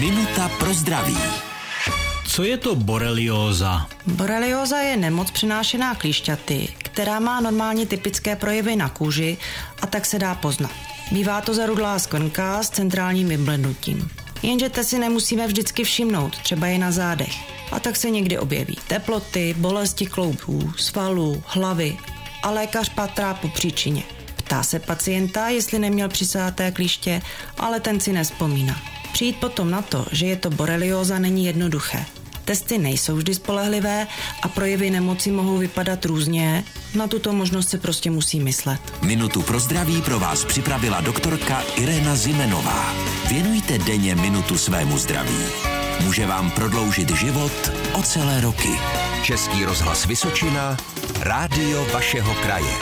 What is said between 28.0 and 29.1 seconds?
si nespomíná.